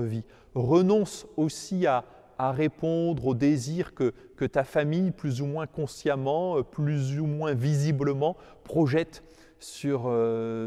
vie, 0.00 0.24
renonce 0.54 1.26
aussi 1.36 1.86
à, 1.86 2.04
à 2.38 2.52
répondre 2.52 3.26
aux 3.26 3.34
désirs 3.34 3.94
que, 3.94 4.12
que, 4.36 4.44
ta 4.44 4.64
famille, 4.64 5.10
plus 5.10 5.40
ou 5.40 5.46
moins 5.46 5.66
consciemment, 5.66 6.62
plus 6.62 7.18
ou 7.18 7.26
moins 7.26 7.54
visiblement, 7.54 8.36
projette 8.64 9.22
sur, 9.58 10.12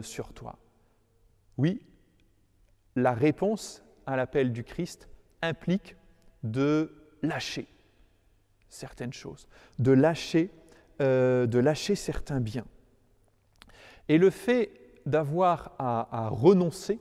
sur 0.01 0.33
toi. 0.33 0.57
Oui, 1.57 1.81
la 2.95 3.13
réponse 3.13 3.83
à 4.05 4.15
l'appel 4.15 4.51
du 4.51 4.63
Christ 4.63 5.07
implique 5.41 5.95
de 6.43 6.91
lâcher 7.21 7.67
certaines 8.69 9.13
choses, 9.13 9.47
de 9.77 9.91
lâcher, 9.91 10.51
euh, 11.01 11.47
de 11.47 11.59
lâcher 11.59 11.95
certains 11.95 12.39
biens. 12.39 12.65
Et 14.07 14.17
le 14.17 14.29
fait 14.29 14.71
d'avoir 15.05 15.73
à, 15.79 16.29
renoncer 16.29 16.99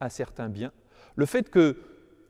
à 0.00 0.10
certains 0.10 0.48
biens, 0.48 0.72
le 1.16 1.26
fait 1.26 1.50
que 1.50 1.78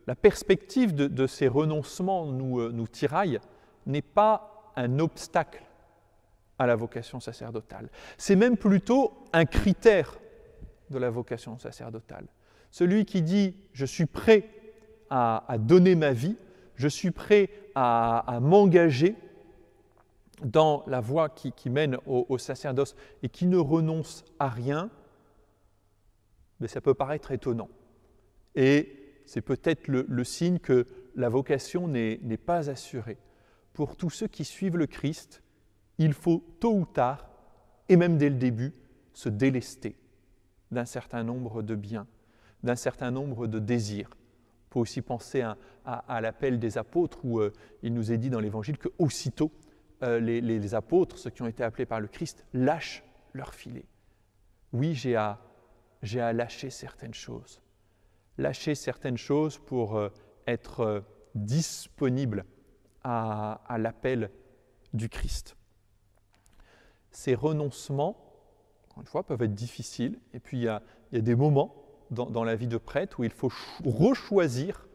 la 0.07 0.15
perspective 0.15 0.93
de, 0.93 1.27
ces 1.27 1.47
renoncements 1.47 2.25
nous, 2.25 2.59
euh, 2.59 2.71
nous 2.71 2.87
tiraille, 2.87 3.39
n'est 3.85 4.01
pas 4.01 4.71
un 4.75 4.99
obstacle 4.99 5.63
à 6.59 6.67
la 6.67 6.75
vocation 6.75 7.19
sacerdotale. 7.19 7.89
C'est 8.17 8.35
même 8.35 8.57
plutôt 8.57 9.13
un 9.33 9.45
critère 9.45 10.17
de 10.89 10.97
la 10.97 11.09
vocation 11.09 11.57
sacerdotale. 11.59 12.27
Celui 12.71 13.05
qui 13.05 13.21
dit 13.21 13.55
je 13.73 13.85
suis 13.85 14.05
prêt 14.05 14.49
à, 15.09 15.57
donner 15.59 15.93
ma 15.93 16.11
vie, 16.11 16.37
je 16.75 16.87
suis 16.87 17.11
prêt 17.11 17.49
à, 17.75 18.39
m'engager 18.41 19.15
dans 20.43 20.83
la 20.87 20.99
voie 20.99 21.29
qui, 21.29 21.69
mène 21.69 21.97
au, 22.07 22.37
sacerdoce 22.37 22.95
et 23.21 23.29
qui 23.29 23.45
ne 23.45 23.57
renonce 23.57 24.25
à 24.39 24.49
rien, 24.49 24.89
mais 26.59 26.67
ça 26.67 26.81
peut 26.81 26.95
paraître 26.95 27.31
étonnant. 27.31 27.69
Et 28.55 29.02
c'est 29.25 29.41
peut-être 29.41 29.87
le, 29.87 30.23
signe 30.23 30.59
que 30.59 30.87
la 31.15 31.29
vocation 31.29 31.87
n'est 31.87 32.37
pas 32.37 32.69
assurée. 32.69 33.17
Pour 33.73 33.95
tous 33.95 34.09
ceux 34.09 34.27
qui 34.27 34.45
suivent 34.45 34.77
le 34.77 34.87
Christ, 34.87 35.41
il 35.97 36.13
faut 36.13 36.43
tôt 36.59 36.73
ou 36.73 36.85
tard, 36.85 37.27
et 37.89 37.95
même 37.95 38.17
dès 38.17 38.29
le 38.29 38.35
début, 38.35 38.73
se 39.13 39.29
délester 39.29 39.95
d'un 40.71 40.85
certain 40.85 41.23
nombre 41.23 41.61
de 41.61 41.75
biens, 41.75 42.07
d'un 42.63 42.75
certain 42.75 43.11
nombre 43.11 43.47
de 43.47 43.59
désirs. 43.59 44.09
On 44.11 44.73
peut 44.73 44.79
aussi 44.79 45.01
penser 45.01 45.43
à, 45.85 46.21
l'appel 46.21 46.59
des 46.59 46.77
apôtres 46.77 47.19
où 47.23 47.39
euh, 47.39 47.53
il 47.83 47.93
nous 47.93 48.11
est 48.11 48.17
dit 48.17 48.29
dans 48.31 48.39
l'Évangile 48.39 48.77
que 48.77 48.89
aussitôt 48.97 49.51
euh, 50.01 50.19
les, 50.19 50.75
apôtres, 50.75 51.17
ceux 51.17 51.29
qui 51.29 51.43
ont 51.43 51.47
été 51.47 51.63
appelés 51.63 51.85
par 51.85 51.99
le 51.99 52.07
Christ, 52.07 52.45
lâchent 52.53 53.03
leur 53.33 53.53
filet. 53.53 53.85
Oui, 54.71 54.95
j'ai 54.95 55.15
à, 55.15 55.39
à 56.17 56.33
lâcher 56.33 56.71
certaines 56.71 57.13
choses. 57.13 57.62
Lâcher 58.37 58.75
certaines 58.75 59.17
choses 59.17 59.59
pour 59.59 59.97
euh, 59.97 60.09
être 60.47 61.03
disponible 61.35 62.45
à, 63.03 63.59
l'appel 63.77 64.29
du 64.93 65.09
Christ. 65.09 65.55
Ces 67.11 67.35
renoncements, 67.35 68.17
encore 68.85 69.01
une 69.01 69.07
fois, 69.07 69.23
peuvent 69.23 69.41
être 69.41 69.53
difficiles. 69.53 70.19
Et 70.33 70.39
puis, 70.39 70.57
il 70.57 70.63
y 70.63 70.67
a, 70.67 70.81
des 71.11 71.35
moments 71.35 71.75
dans, 72.11 72.43
la 72.43 72.55
vie 72.55 72.67
de 72.67 72.77
prêtre 72.77 73.19
où 73.19 73.23
il 73.23 73.31
faut 73.31 73.51
rechoisir 73.83 74.87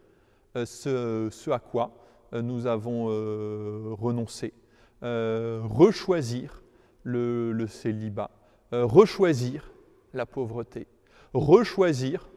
euh, 0.56 1.30
ce, 1.30 1.50
à 1.50 1.58
quoi 1.58 1.92
euh, 2.32 2.42
nous 2.42 2.66
avons 2.66 3.08
euh, 3.10 3.94
renoncé, 3.98 4.54
rechoisir 5.02 6.62
le, 7.04 7.66
célibat, 7.68 8.30
rechoisir 8.72 9.72
la 10.12 10.26
pauvreté, 10.26 10.86
rechoisir 11.32 12.28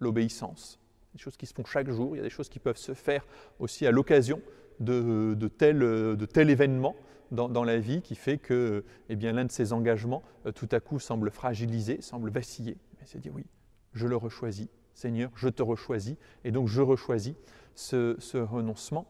l'obéissance. 0.00 0.78
Des 1.12 1.18
choses 1.18 1.36
qui 1.36 1.46
se 1.46 1.54
font 1.54 1.64
chaque 1.64 1.90
jour, 1.90 2.14
il 2.14 2.18
y 2.18 2.20
a 2.20 2.24
des 2.24 2.30
choses 2.30 2.48
qui 2.48 2.58
peuvent 2.58 2.76
se 2.76 2.94
faire 2.94 3.24
aussi 3.58 3.86
à 3.86 3.90
l'occasion 3.90 4.40
de, 4.80 5.34
de, 5.34 5.48
tel, 5.48 5.78
de 5.78 6.26
tel 6.26 6.50
événement 6.50 6.96
dans, 7.30 7.64
la 7.64 7.78
vie 7.78 8.02
qui 8.02 8.14
fait 8.14 8.38
que 8.38 8.84
eh 9.08 9.16
bien, 9.16 9.32
l'un 9.32 9.44
de 9.44 9.52
ces 9.52 9.72
engagements 9.72 10.22
tout 10.54 10.68
à 10.72 10.80
coup 10.80 10.98
semble 10.98 11.30
fragilisé, 11.30 12.00
semble 12.00 12.30
vaciller. 12.30 12.76
C'est 13.04 13.20
dire 13.20 13.32
oui, 13.34 13.44
je 13.92 14.06
le 14.06 14.16
rechoisis. 14.16 14.68
Seigneur, 14.94 15.30
je 15.34 15.48
te 15.48 15.62
rechoisis. 15.62 16.16
Et 16.44 16.52
donc 16.52 16.68
je 16.68 16.80
rechoisis 16.80 17.34
ce, 17.74 18.36
renoncement. 18.38 19.06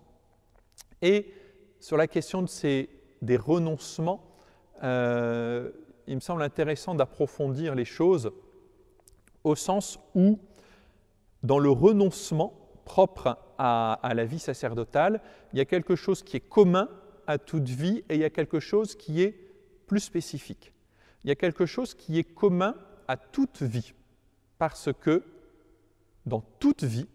Et 1.02 1.32
sur 1.80 1.96
la 1.96 2.06
question 2.06 2.42
de 2.42 2.48
ces, 2.48 2.88
des 3.22 3.36
renoncements, 3.36 4.24
euh, 4.82 5.70
il 6.06 6.16
me 6.16 6.20
semble 6.20 6.42
intéressant 6.42 6.94
d'approfondir 6.94 7.74
les 7.74 7.84
choses 7.84 8.32
au 9.44 9.54
sens 9.54 9.98
où, 10.14 10.38
dans 11.44 11.58
le 11.58 11.70
renoncement 11.70 12.54
propre 12.84 13.38
à, 13.58 14.00
la 14.14 14.24
vie 14.24 14.38
sacerdotale, 14.38 15.20
il 15.52 15.58
y 15.58 15.62
a 15.62 15.64
quelque 15.64 15.94
chose 15.94 16.22
qui 16.22 16.38
est 16.38 16.48
commun 16.48 16.88
à 17.26 17.38
toute 17.38 17.68
vie 17.68 18.02
et 18.08 18.14
il 18.14 18.20
y 18.20 18.24
a 18.24 18.30
quelque 18.30 18.60
chose 18.60 18.96
qui 18.96 19.22
est 19.22 19.38
plus 19.86 20.00
spécifique. 20.00 20.72
Il 21.22 21.28
y 21.28 21.30
a 21.30 21.36
quelque 21.36 21.66
chose 21.66 21.94
qui 21.94 22.18
est 22.18 22.24
commun 22.24 22.74
à 23.08 23.16
toute 23.16 23.62
vie 23.62 23.92
parce 24.58 24.90
que 24.92 25.22
dans 26.26 26.40
toute 26.58 26.82
vie, 26.82 27.08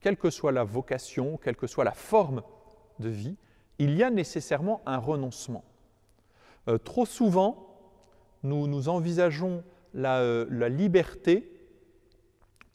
quelle 0.00 0.16
que 0.16 0.30
soit 0.30 0.52
la 0.52 0.64
vocation, 0.64 1.36
quelle 1.36 1.56
que 1.56 1.66
soit 1.66 1.84
la 1.84 1.92
forme 1.92 2.42
de 2.98 3.10
vie, 3.10 3.36
il 3.78 3.94
y 3.94 4.02
a 4.02 4.10
nécessairement 4.10 4.80
un 4.86 4.98
renoncement. 4.98 5.64
Euh, 6.68 6.78
trop 6.78 7.04
souvent, 7.04 7.78
nous, 8.42 8.66
nous 8.66 8.88
envisageons 8.88 9.62
la, 9.92 10.20
euh, 10.20 10.46
la 10.50 10.68
liberté 10.68 11.57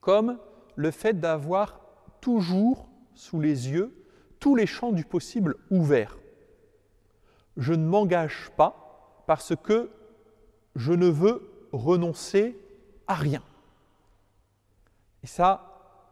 comme 0.03 0.37
le 0.75 0.91
fait 0.91 1.19
d'avoir 1.19 1.79
toujours 2.19 2.89
sous 3.15 3.39
les 3.39 3.69
yeux 3.69 3.95
tous 4.39 4.55
les 4.55 4.67
champs 4.67 4.91
du 4.91 5.05
possible 5.05 5.55
ouverts. 5.71 6.17
Je 7.55 7.73
ne 7.73 7.85
m'engage 7.85 8.51
pas 8.57 9.23
parce 9.25 9.55
que 9.55 9.89
je 10.75 10.91
ne 10.91 11.07
veux 11.07 11.49
renoncer 11.71 12.59
à 13.07 13.15
rien. 13.15 13.41
Et 15.23 15.27
ça, 15.27 16.09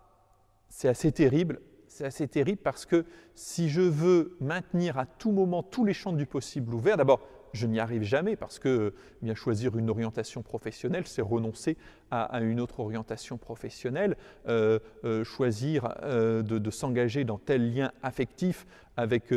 c'est 0.69 0.87
assez 0.87 1.11
terrible. 1.11 1.59
C'est 1.87 2.05
assez 2.05 2.29
terrible 2.29 2.61
parce 2.61 2.85
que 2.85 3.05
si 3.35 3.69
je 3.69 3.81
veux 3.81 4.37
maintenir 4.39 4.97
à 4.97 5.05
tout 5.05 5.33
moment 5.33 5.63
tous 5.63 5.83
les 5.83 5.93
champs 5.93 6.13
du 6.13 6.25
possible 6.25 6.73
ouverts, 6.73 6.95
d'abord, 6.95 7.19
je 7.53 7.67
n'y 7.67 7.79
arrive 7.79 8.03
jamais 8.03 8.35
parce 8.35 8.59
que 8.59 8.93
eh 9.21 9.25
bien 9.25 9.35
choisir 9.35 9.77
une 9.77 9.89
orientation 9.89 10.41
professionnelle, 10.41 11.03
c'est 11.05 11.21
renoncer 11.21 11.77
à, 12.09 12.41
une 12.41 12.59
autre 12.59 12.79
orientation 12.79 13.37
professionnelle. 13.37 14.17
Euh, 14.47 14.79
euh, 15.03 15.23
choisir 15.23 15.95
euh, 16.03 16.41
de, 16.41 16.71
s'engager 16.71 17.23
dans 17.23 17.37
tel 17.37 17.73
lien 17.73 17.91
affectif 18.03 18.65
avec 18.97 19.33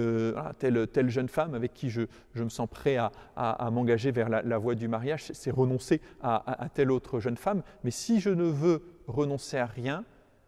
telle, 0.59 0.89
telle, 0.89 1.09
jeune 1.09 1.29
femme 1.29 1.55
avec 1.55 1.73
qui 1.75 1.89
je, 1.89 2.03
me 2.35 2.49
sens 2.49 2.69
prêt 2.69 2.97
à, 2.97 3.71
m'engager 3.71 4.11
vers 4.11 4.29
la, 4.29 4.59
voie 4.59 4.75
du 4.75 4.89
mariage, 4.89 5.31
c'est 5.33 5.51
renoncer 5.51 6.01
à, 6.23 6.69
telle 6.75 6.91
autre 6.91 7.21
jeune 7.21 7.37
femme. 7.37 7.63
Mais 7.85 7.91
si 7.91 8.21
je 8.21 8.31
ne 8.31 8.45
veux 8.45 8.83
renoncer 9.07 9.57
à 9.57 9.67
rien, 9.67 10.05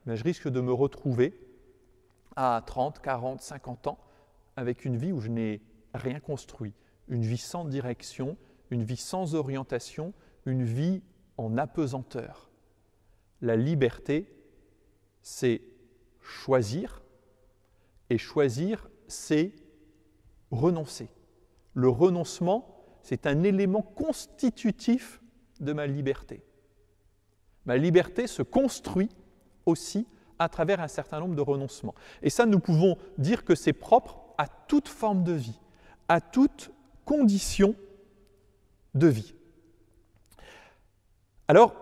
ben, 0.06 0.16
je 0.16 0.24
risque 0.24 0.48
de 0.48 0.60
me 0.60 0.72
retrouver 0.72 1.38
à 2.34 2.62
30, 2.66 3.00
40, 3.00 3.40
50 3.40 3.86
ans 3.86 3.98
avec 4.56 4.84
une 4.84 4.96
vie 4.96 5.12
où 5.12 5.20
je 5.20 5.28
n'ai 5.28 5.60
rien 5.94 6.20
construit 6.20 6.74
une 7.08 7.22
vie 7.22 7.38
sans 7.38 7.64
direction, 7.64 8.36
une 8.70 8.82
vie 8.82 8.96
sans 8.96 9.34
orientation, 9.34 10.12
une 10.44 10.64
vie 10.64 11.02
en 11.36 11.56
apesanteur. 11.58 12.50
La 13.40 13.56
liberté, 13.56 14.32
c'est 15.22 15.62
choisir, 16.20 17.02
et 18.10 18.18
choisir, 18.18 18.88
c'est 19.08 19.52
renoncer. 20.50 21.08
Le 21.74 21.88
renoncement, 21.88 22.84
c'est 23.02 23.26
un 23.26 23.42
élément 23.42 23.82
constitutif 23.82 25.20
de 25.60 25.72
ma 25.72 25.86
liberté. 25.86 26.42
Ma 27.64 27.76
liberté 27.76 28.26
se 28.26 28.42
construit 28.42 29.10
aussi 29.64 30.06
à 30.38 30.48
travers 30.48 30.80
un 30.80 30.88
certain 30.88 31.20
nombre 31.20 31.34
de 31.34 31.40
renoncements. 31.40 31.94
Et 32.22 32.30
ça, 32.30 32.46
nous 32.46 32.60
pouvons 32.60 32.96
dire 33.18 33.44
que 33.44 33.54
c'est 33.54 33.72
propre 33.72 34.20
à 34.38 34.46
toute 34.46 34.88
forme 34.88 35.24
de 35.24 35.32
vie, 35.32 35.60
à 36.08 36.20
toute 36.20 36.70
conditions 37.06 37.74
de 38.94 39.06
vie. 39.06 39.34
Alors, 41.48 41.74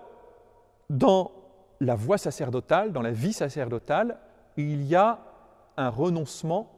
dans 0.90 1.32
la 1.80 1.96
voie 1.96 2.18
sacerdotale, 2.18 2.92
dans 2.92 3.02
la 3.02 3.10
vie 3.10 3.32
sacerdotale, 3.32 4.20
il 4.56 4.84
y 4.84 4.94
a 4.94 5.24
un 5.76 5.88
renoncement 5.88 6.70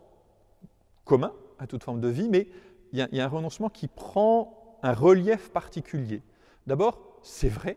commun 1.04 1.32
à 1.58 1.66
toute 1.66 1.84
forme 1.84 2.00
de 2.00 2.08
vie, 2.08 2.28
mais 2.30 2.48
il 2.92 2.98
y 2.98 3.20
a, 3.20 3.24
un 3.24 3.28
renoncement 3.28 3.68
qui 3.68 3.88
prend 3.88 4.78
un 4.82 4.92
relief 4.92 5.50
particulier. 5.50 6.22
D'abord, 6.66 7.18
c'est 7.22 7.48
vrai, 7.48 7.76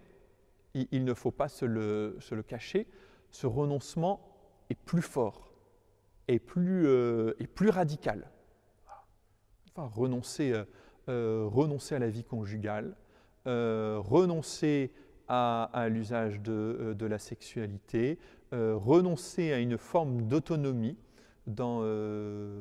il, 0.75 1.03
ne 1.03 1.13
faut 1.13 1.31
pas 1.31 1.49
se 1.49 1.65
le, 1.65 2.19
cacher, 2.47 2.88
ce 3.31 3.47
renoncement 3.47 4.21
est 4.69 4.79
plus 4.79 5.01
fort, 5.01 5.51
plus, 6.45 6.86
euh, 6.86 7.34
plus 7.55 7.69
radical 7.69 8.29
renoncer, 9.75 10.51
euh, 10.51 10.63
euh, 11.10 11.47
renoncer 11.47 11.95
à 11.95 11.99
la 11.99 12.10
vie 12.10 12.23
conjugale, 12.23 12.95
euh, 13.47 13.99
renoncer 13.99 14.91
à, 15.27 15.88
l'usage 15.89 16.39
de, 16.41 17.05
la 17.05 17.19
sexualité, 17.19 18.17
renoncer 18.51 19.53
à 19.53 19.60
une 19.60 19.77
forme 19.77 20.23
d'autonomie 20.23 20.97
dans, 21.45 21.82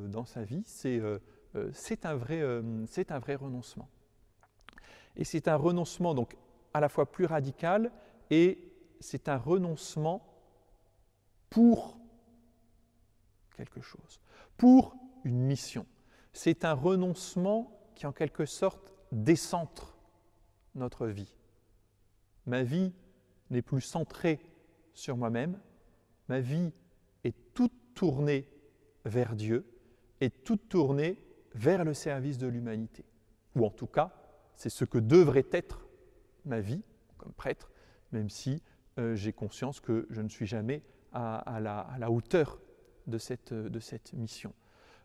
dans 0.07 0.27
sa 0.27 0.44
vie, 0.44 0.62
c'est 0.66 1.01
un, 2.05 2.14
vrai, 2.14 2.42
un 2.42 3.18
vrai 3.18 3.35
renoncement. 3.37 3.88
Et 5.16 5.25
c'est 5.25 5.49
un 5.49 5.57
renoncement 5.57 6.14
donc 6.14 6.37
à 6.75 6.81
la 6.81 6.90
fois 6.90 7.11
plus 7.11 7.25
radical 7.25 7.90
et 8.29 8.59
c'est 9.01 9.31
un 9.31 9.38
renoncement 9.38 10.23
pour 11.49 11.99
quelque 13.57 13.81
chose, 13.81 14.21
pour 14.59 14.94
une 15.25 15.40
mission 15.40 15.87
c'est 16.38 16.64
un 16.64 16.72
renoncement 16.72 17.68
qui 17.96 18.07
en 18.07 18.12
quelque 18.12 18.46
sorte 18.46 18.92
décentre 19.11 19.98
notre 20.77 21.09
vie. 21.09 21.35
Ma 22.46 22.62
vie 22.62 22.92
n'est 23.51 23.61
plus 23.61 23.81
centrée 23.81 24.38
sur 24.94 25.16
moi-même, 25.16 25.59
ma 26.29 26.38
vie 26.38 26.72
est 27.24 27.35
toute 27.55 27.72
tournée 27.92 28.48
vers 29.05 29.35
Dieu 29.35 29.66
et 30.20 30.31
toute 30.31 30.68
tournée 30.68 31.20
vers 31.57 31.85
le 31.85 31.92
service 31.92 32.38
de 32.38 32.46
l'humanité. 32.46 33.05
Ou 33.57 33.66
en 33.66 33.70
tout 33.70 33.88
cas, 33.88 34.14
c'est 34.55 34.70
ce 34.70 34.85
que 34.85 34.98
devrait 34.98 35.48
être 35.51 35.88
ma 36.44 36.61
vie 36.61 36.85
comme 37.16 37.33
prêtre, 37.33 37.72
même 38.12 38.31
si 38.31 38.62
euh, 39.01 39.16
j'ai 39.16 39.33
conscience 39.33 39.81
que 39.81 40.07
je 40.09 40.20
ne 40.20 40.29
suis 40.29 40.46
jamais 40.46 40.85
à, 41.11 41.59
la, 41.59 42.12
hauteur 42.12 42.61
de 43.09 43.18
cette 43.18 44.12
mission. 44.12 44.55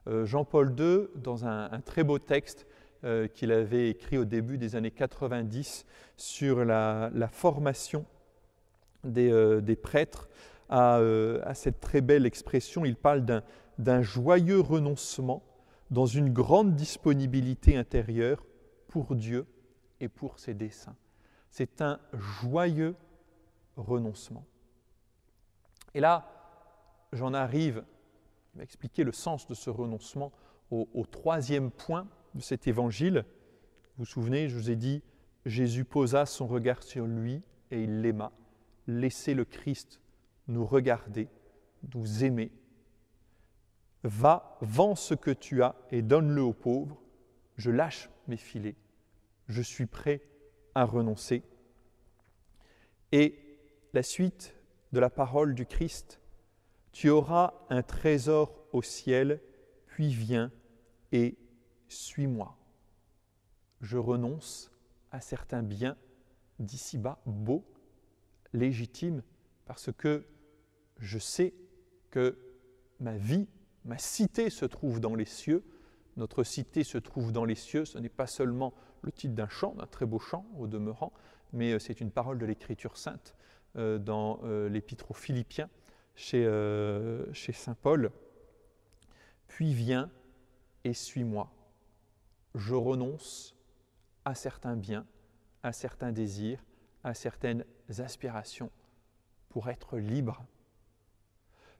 Euh, 0.07 0.25
Jean-Paul 0.25 0.75
II, 0.77 1.07
dans 1.15 1.45
un, 1.45 1.79
très 1.81 2.03
beau 2.03 2.19
texte 2.19 2.67
euh, 3.03 3.27
qu'il 3.27 3.51
avait 3.51 3.89
écrit 3.89 4.17
au 4.17 4.25
début 4.25 4.57
des 4.57 4.75
années 4.75 4.91
90 4.91 5.85
sur 6.17 6.65
la, 6.65 7.11
formation 7.31 8.05
euh, 9.05 9.61
des, 9.61 9.75
prêtres, 9.75 10.29
a, 10.69 10.99
cette 11.53 11.79
très 11.79 12.01
belle 12.01 12.25
expression. 12.25 12.85
Il 12.85 12.95
parle 12.95 13.25
d'un 13.77 14.01
joyeux 14.01 14.59
renoncement 14.59 15.43
dans 15.91 16.05
une 16.05 16.31
grande 16.31 16.75
disponibilité 16.75 17.77
intérieure 17.77 18.43
pour 18.87 19.15
Dieu 19.15 19.45
et 19.99 20.09
pour 20.09 20.39
ses 20.39 20.53
desseins. 20.53 20.95
C'est 21.49 21.81
un 21.81 21.99
joyeux 22.41 22.95
renoncement. 23.77 24.45
Et 25.93 25.99
là, 25.99 26.25
j'en 27.11 27.33
arrive 27.33 27.83
il 28.53 28.57
va 28.57 28.63
expliquer 28.63 29.03
le 29.03 29.11
sens 29.11 29.47
de 29.47 29.53
ce 29.53 29.69
renoncement 29.69 30.31
au, 30.71 31.05
troisième 31.05 31.69
point 31.69 32.07
de 32.33 32.41
cet 32.41 32.67
évangile. 32.67 33.25
Vous 33.97 34.03
vous 34.03 34.05
souvenez, 34.05 34.49
je 34.49 34.55
vous 34.55 34.71
ai 34.71 34.75
dit, 34.75 35.03
Jésus 35.45 35.85
posa 35.85 36.25
son 36.25 36.47
regard 36.47 36.81
sur 36.81 37.05
lui 37.05 37.43
et 37.69 37.83
il 37.83 38.01
l'aima. 38.01 38.31
Laissez 38.87 39.33
le 39.33 39.45
Christ 39.45 40.01
nous 40.47 40.65
regarder, 40.65 41.29
nous 41.93 42.23
aimer. 42.23 42.51
Va, 44.03 44.57
vends 44.61 44.95
ce 44.95 45.13
que 45.13 45.31
tu 45.31 45.63
as 45.63 45.75
et 45.91 46.01
donne-le 46.01 46.41
aux 46.41 46.53
pauvres. 46.53 47.01
Je 47.57 47.71
lâche 47.71 48.09
mes 48.27 48.37
filets. 48.37 48.75
Je 49.47 49.61
suis 49.61 49.85
prêt 49.85 50.21
à 50.75 50.85
renoncer. 50.85 51.43
Et 53.11 53.39
la 53.93 54.03
suite 54.03 54.55
de 54.91 54.99
la 54.99 55.09
parole 55.09 55.53
du 55.53 55.65
Christ 55.65 56.19
tu 56.93 57.09
auras 57.09 57.53
un 57.69 57.81
trésor 57.81 58.55
au 58.71 58.81
ciel, 58.81 59.41
puis 59.87 60.13
viens 60.13 60.51
et 61.11 61.37
suis-moi. 61.87 62.55
Je 63.81 63.97
renonce 63.97 64.71
à 65.11 65.19
certains 65.19 65.63
biens 65.63 65.97
d'ici-bas, 66.59 67.19
beaux, 67.25 67.65
légitimes, 68.53 69.23
parce 69.65 69.91
que 69.91 70.25
je 70.99 71.17
sais 71.17 71.53
que 72.11 72.37
ma 72.99 73.17
vie, 73.17 73.47
ma 73.85 73.97
cité 73.97 74.49
se 74.49 74.65
trouve 74.65 74.99
dans 74.99 75.15
les 75.15 75.25
cieux. 75.25 75.63
Notre 76.15 76.43
cité 76.43 76.83
se 76.83 76.99
trouve 76.99 77.31
dans 77.31 77.45
les 77.45 77.55
cieux. 77.55 77.85
Ce 77.85 77.97
n'est 77.97 78.07
pas 78.07 78.27
seulement 78.27 78.73
le 79.01 79.11
titre 79.11 79.33
d'un 79.33 79.49
chant, 79.49 79.73
d'un 79.73 79.87
très 79.87 80.05
beau 80.05 80.19
chant 80.19 80.45
au 80.57 80.67
demeurant, 80.67 81.11
mais 81.53 81.73
euh, 81.73 81.79
c'est 81.79 82.01
une 82.01 82.11
parole 82.11 82.37
de 82.37 82.45
l'Écriture 82.45 82.97
sainte 82.97 83.35
euh, 83.77 83.97
dans 83.97 84.39
euh, 84.43 84.69
l'Épître 84.69 85.09
aux 85.09 85.15
Philippiens 85.15 85.69
euh, 86.33 87.25
chez, 87.33 87.53
Saint 87.53 87.75
Paul. 87.75 88.11
Puis 89.47 89.73
viens 89.73 90.09
et 90.83 90.93
suis-moi. 90.93 91.51
Je 92.55 92.75
renonce 92.75 93.55
à 94.25 94.35
certains 94.35 94.75
biens, 94.75 95.05
à 95.63 95.71
certains 95.71 96.11
désirs, 96.11 96.63
à 97.03 97.13
certaines 97.13 97.65
aspirations 97.99 98.71
pour 99.49 99.69
être 99.69 99.97
libre, 99.97 100.45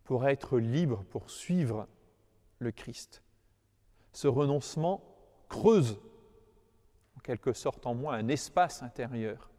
pour 0.03 0.27
être 0.27 0.59
libre, 0.59 1.03
pour 1.09 1.29
suivre 1.29 1.87
le 2.59 2.71
Christ. 2.71 3.23
Ce 4.11 4.27
renoncement 4.27 5.03
creuse 5.49 5.99
en 7.17 7.19
quelque 7.21 7.53
sorte 7.53 7.85
en 7.85 7.95
moi 7.95 8.15
un 8.15 8.27
espace 8.27 8.83
intérieur, 8.83 9.51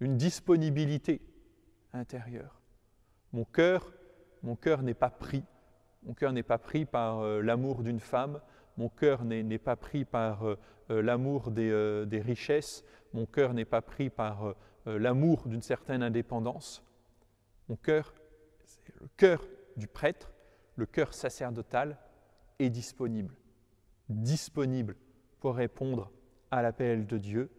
une 0.00 0.16
disponibilité 0.16 1.20
intérieur. 1.92 2.60
Mon 3.32 3.44
cœur, 3.44 3.92
mon 4.42 4.56
cœur 4.56 4.82
n'est 4.82 4.94
pas 4.94 5.10
pris. 5.10 5.44
Mon 6.04 6.14
cœur 6.14 6.32
n'est 6.32 6.42
pas 6.42 6.58
pris 6.58 6.84
par 6.84 7.20
euh, 7.20 7.40
l'amour 7.40 7.82
d'une 7.82 8.00
femme. 8.00 8.40
Mon 8.76 8.88
cœur 8.88 9.24
n'est 9.24 9.58
pas 9.58 9.76
pris 9.76 10.04
par 10.04 10.46
euh, 10.46 10.58
euh, 10.90 11.02
l'amour 11.02 11.50
des, 11.50 12.22
richesses. 12.24 12.84
Mon 13.12 13.26
cœur 13.26 13.54
n'est 13.54 13.64
pas 13.64 13.82
pris 13.82 14.10
par 14.10 14.54
l'amour 14.86 15.46
d'une 15.46 15.62
certaine 15.62 16.02
indépendance. 16.02 16.82
Mon 17.68 17.76
cœur, 17.76 18.14
le 19.00 19.08
cœur 19.16 19.46
du 19.76 19.86
prêtre, 19.86 20.32
le 20.76 20.86
cœur 20.86 21.12
sacerdotal 21.12 21.98
est 22.58 22.70
disponible. 22.70 23.34
Disponible 24.08 24.96
pour 25.40 25.54
répondre 25.56 26.10
à 26.50 26.62
l'appel 26.62 27.06
de 27.06 27.18
Dieu, 27.18 27.50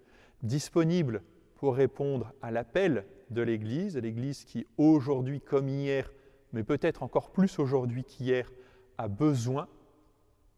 disponible 0.41 1.21
pour 1.55 1.75
répondre 1.75 2.33
à 2.41 2.49
l'appel 2.51 3.05
de 3.29 3.41
l'Église, 3.41 3.95
l'Église 3.97 4.43
qui 4.43 4.65
aujourd'hui 4.77 5.39
comme 5.39 5.69
hier, 5.69 6.11
mais 6.53 6.63
peut-être 6.63 7.03
encore 7.03 7.31
plus 7.31 7.59
aujourd'hui 7.59 8.03
qu'hier, 8.03 8.49
a 8.97 9.07
besoin 9.07 9.67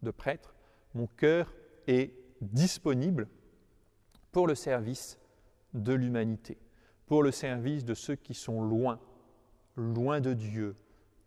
de 0.03 0.11
prêtres. 0.11 0.55
Mon 0.93 1.07
cœur 1.07 1.53
est 1.87 2.13
disponible 2.41 3.27
pour 4.31 4.47
le 4.47 4.55
service 4.55 5.17
de 5.73 5.93
l'humanité, 5.93 6.57
pour 7.05 7.23
le 7.23 7.31
service 7.31 7.85
de 7.85 7.93
ceux 7.93 8.15
qui 8.15 8.33
sont 8.33 8.61
loin, 8.61 8.99
loin 9.77 10.19
de 10.19 10.33
Dieu, 10.33 10.75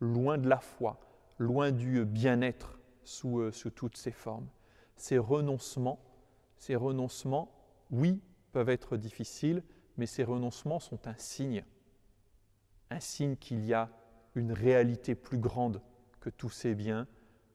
loin 0.00 0.38
de 0.38 0.48
la 0.48 0.58
foi, 0.58 1.00
loin 1.38 1.70
du 1.70 2.04
bien-être 2.04 2.78
sous, 3.04 3.40
euh, 3.40 3.50
toutes 3.74 3.96
ses 3.96 4.12
formes. 4.12 4.48
Ces 4.96 5.18
renoncements, 5.18 6.00
ces 6.56 6.76
renoncements, 6.76 7.50
oui, 7.90 8.20
peuvent 8.52 8.68
être 8.68 8.96
difficiles, 8.96 9.62
mais 9.96 10.06
ces 10.06 10.24
renoncements 10.24 10.80
sont 10.80 11.06
un 11.06 11.16
signe, 11.16 11.64
un 12.90 13.00
signe 13.00 13.36
qu'il 13.36 13.64
y 13.64 13.72
a 13.72 13.90
une 14.34 14.52
réalité 14.52 15.14
plus 15.14 15.38
grande 15.38 15.80
que 16.20 16.30
tous 16.30 16.50
ces 16.50 16.74
biens. 16.74 17.06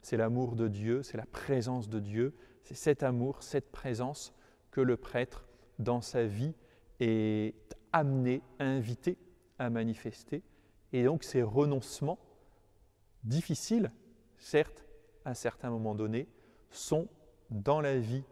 C'est 0.02 0.18
l'amour 0.18 0.56
de 0.56 0.68
Dieu, 0.68 1.04
c'est 1.04 1.18
la 1.18 1.26
présence 1.26 1.90
de 1.90 2.00
Dieu, 2.00 2.36
c'est 2.64 2.76
cet 2.76 3.04
amour, 3.04 3.44
cette 3.44 3.72
présence 3.72 4.34
que 4.72 4.82
le 4.82 4.98
prêtre, 4.98 5.48
dans 5.80 6.02
sa 6.02 6.26
vie, 6.26 6.56
est 7.00 7.56
amené, 7.92 8.42
invité 8.60 9.18
à 9.60 9.70
manifester. 9.70 10.44
Et 10.92 11.04
donc 11.04 11.24
ces 11.24 11.42
renoncements, 11.42 12.20
difficiles, 13.24 13.92
certes, 14.38 14.86
à 15.26 15.34
certains 15.36 15.70
moments 15.70 15.96
donnés, 15.96 16.28
sont 16.70 17.08
dans 17.50 17.82
la 17.82 17.98
vie 17.98 18.24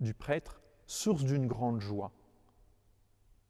du 0.00 0.14
prêtre 0.14 0.60
source 0.86 1.24
d'une 1.24 1.46
grande 1.46 1.80
joie. 1.80 2.12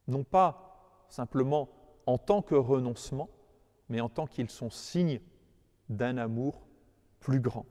Non 0.09 0.24
pas 0.24 1.07
simplement 1.09 1.68
en 2.07 2.18
tant 2.18 2.42
que 2.42 2.55
renoncement, 2.55 3.29
mais 3.90 4.00
en 4.00 4.09
tant 4.09 4.26
qu'ils 4.26 4.48
sont 4.48 4.70
signes 4.70 5.20
d'un 5.90 6.16
amour 6.16 6.66
plus 7.18 7.40
grand. 7.40 7.66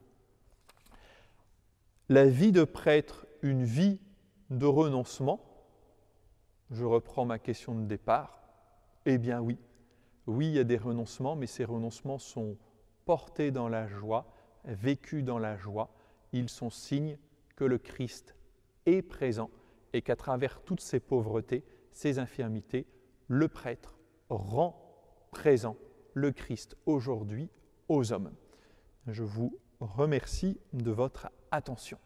La 2.09 2.25
vie 2.25 2.51
de 2.51 2.63
prêtre, 2.63 3.25
une 3.41 3.63
vie 3.63 3.99
de 4.49 4.65
renoncement, 4.65 5.39
je 6.69 6.85
reprends 6.85 7.25
ma 7.25 7.39
question 7.39 7.73
de 7.73 7.85
départ, 7.85 8.41
eh 9.05 9.17
bien 9.17 9.41
oui, 9.41 9.57
oui, 10.27 10.47
il 10.47 10.53
y 10.53 10.59
a 10.59 10.63
des 10.63 10.77
renoncements, 10.77 11.35
mais 11.35 11.47
ces 11.47 11.65
renoncements 11.65 12.19
sont 12.19 12.57
portés 13.05 13.49
dans 13.49 13.69
la 13.69 13.87
joie, 13.87 14.31
vécus 14.65 15.23
dans 15.23 15.39
la 15.39 15.57
joie, 15.57 15.89
ils 16.33 16.49
sont 16.49 16.69
signes 16.69 17.17
que 17.55 17.63
le 17.63 17.77
Christ 17.77 18.35
est 18.85 19.01
présent 19.01 19.49
et 19.93 20.01
qu'à 20.01 20.15
travers 20.15 20.61
toutes 20.61 20.81
ces 20.81 20.99
pauvretés, 20.99 21.63
ces 21.91 22.19
infirmités, 22.19 22.85
le 23.27 23.47
prêtre 23.47 23.97
rend 24.29 24.79
présent 25.31 25.75
le 26.13 26.31
Christ 26.31 26.75
aujourd'hui 26.85 27.49
aux 27.87 28.11
hommes. 28.11 28.31
Je 29.07 29.23
vous 29.23 29.57
remercie 29.79 30.59
de 30.73 30.91
votre 30.91 31.29
attention. 31.51 31.97